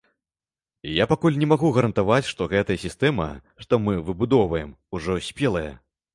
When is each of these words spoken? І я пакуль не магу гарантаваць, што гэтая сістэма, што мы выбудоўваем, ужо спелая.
І 0.87 0.93
я 0.93 1.05
пакуль 1.11 1.37
не 1.41 1.47
магу 1.51 1.69
гарантаваць, 1.75 2.27
што 2.31 2.47
гэтая 2.55 2.79
сістэма, 2.85 3.29
што 3.67 3.81
мы 3.85 3.93
выбудоўваем, 4.09 4.75
ужо 4.99 5.21
спелая. 5.29 5.71